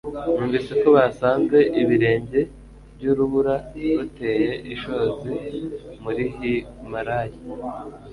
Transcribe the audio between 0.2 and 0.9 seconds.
numvise ko